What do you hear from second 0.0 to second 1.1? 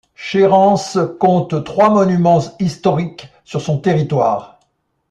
Chérence